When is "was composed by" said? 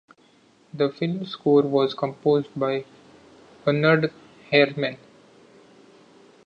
1.61-2.85